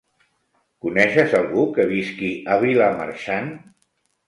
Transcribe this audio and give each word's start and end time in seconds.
Coneixes 0.85 1.35
algú 1.41 1.67
que 1.77 1.87
visqui 1.93 2.31
a 2.55 2.59
Vilamarxant? 2.67 3.55